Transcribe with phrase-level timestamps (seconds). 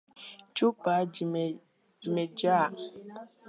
[0.55, 0.93] Chupa
[2.01, 2.67] imejaa